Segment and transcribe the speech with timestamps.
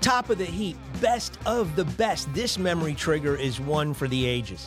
[0.00, 2.32] Top of the heap, best of the best.
[2.32, 4.66] This memory trigger is one for the ages.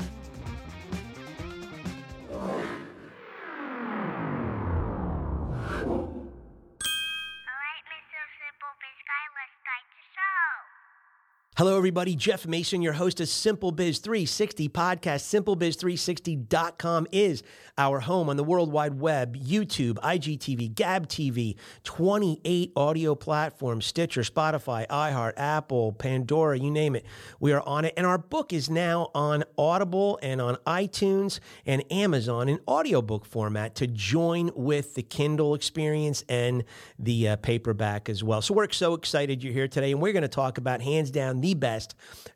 [11.56, 12.16] Hello, everybody.
[12.16, 15.22] Jeff Mason, your host of Simple Biz 360 podcast.
[15.22, 17.44] SimpleBiz360.com is
[17.78, 24.22] our home on the World Wide Web, YouTube, IGTV, Gab TV, 28 audio platforms, Stitcher,
[24.22, 27.06] Spotify, iHeart, Apple, Pandora, you name it.
[27.40, 27.94] We are on it.
[27.98, 33.76] And our book is now on Audible and on iTunes and Amazon in audiobook format
[33.76, 36.64] to join with the Kindle experience and
[36.98, 38.42] the uh, paperback as well.
[38.42, 39.92] So we're so excited you're here today.
[39.92, 41.94] And we're going to talk about hands down the best,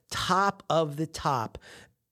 [0.09, 1.57] top of the top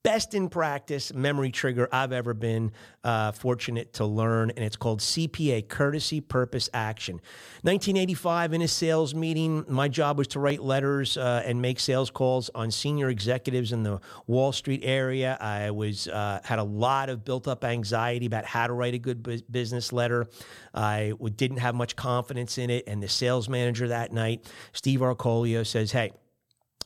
[0.05, 2.71] best in practice memory trigger I've ever been
[3.03, 7.15] uh, fortunate to learn, and it's called CPA Courtesy Purpose Action.
[7.63, 12.11] 1985, in a sales meeting, my job was to write letters uh, and make sales
[12.11, 15.39] calls on senior executives in the Wall Street area.
[15.41, 18.99] I was uh, had a lot of built up anxiety about how to write a
[18.99, 20.27] good bu- business letter.
[20.75, 25.65] I didn't have much confidence in it, and the sales manager that night, Steve Arcolio,
[25.65, 26.11] says, "Hey."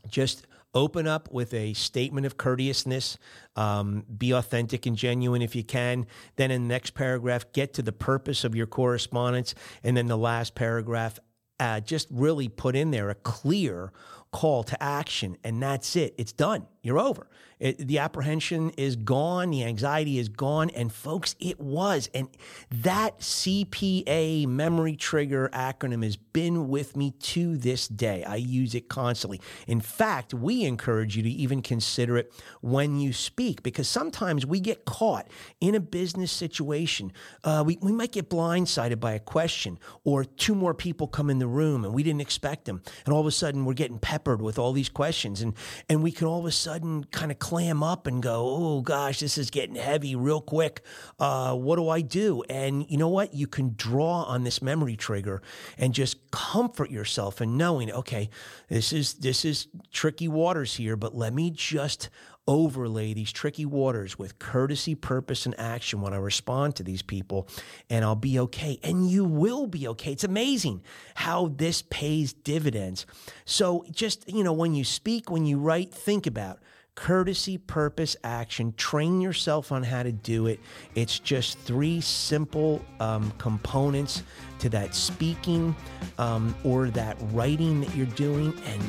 [0.08, 3.18] Just open up with a statement of courteousness.
[3.56, 6.06] Um, be authentic and genuine if you can.
[6.36, 9.56] Then in the next paragraph get to the purpose of your correspondence.
[9.84, 11.20] And then the last paragraph
[11.60, 13.92] uh, just really put in there a clear
[14.32, 16.14] call to action and that's it.
[16.18, 17.28] It's done you're over
[17.60, 22.10] it, the apprehension is gone, the anxiety is gone, and folks, it was.
[22.14, 22.30] And
[22.72, 28.24] that CPA memory trigger acronym has been with me to this day.
[28.24, 29.42] I use it constantly.
[29.68, 34.62] In fact, we encourage you to even consider it when you speak because sometimes we
[34.62, 35.28] get caught
[35.60, 37.12] in a business situation.
[37.44, 41.40] Uh, we, we might get blindsided by a question, or two more people come in
[41.40, 42.82] the room and we didn't expect them.
[43.06, 45.42] And all of a sudden, we're getting peppered with all these questions.
[45.42, 45.54] And,
[45.90, 49.20] and we can all of a sudden kind of clam up and go, oh gosh,
[49.20, 50.82] this is getting heavy real quick.
[51.20, 52.44] Uh, what do I do?
[52.50, 53.34] And you know what?
[53.34, 55.42] You can draw on this memory trigger
[55.78, 58.30] and just comfort yourself in knowing, okay,
[58.68, 62.10] this is this is tricky waters here, but let me just
[62.48, 67.48] overlay these tricky waters with courtesy, purpose, and action when I respond to these people,
[67.90, 68.80] and I'll be okay.
[68.84, 70.12] And you will be okay.
[70.14, 70.82] It's amazing
[71.16, 73.06] how this pays dividends.
[73.46, 76.60] So, just, you know, when you speak, when you write, think about
[77.00, 78.74] courtesy, purpose, action.
[78.76, 80.60] Train yourself on how to do it.
[80.96, 84.24] It's just three simple um, components
[84.60, 85.74] to that speaking
[86.18, 88.82] um, or that writing that you're doing, and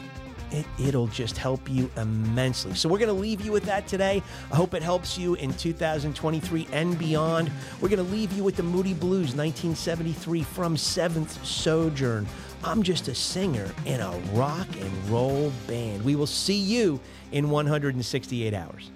[0.53, 2.75] it, it'll just help you immensely.
[2.75, 4.23] So, we're going to leave you with that today.
[4.53, 7.51] I hope it helps you in 2023 and beyond.
[7.81, 12.27] We're going to leave you with the Moody Blues 1973 from Seventh Sojourn.
[12.63, 16.05] I'm just a singer in a rock and roll band.
[16.05, 17.01] We will see you
[17.33, 18.91] in 168 hours.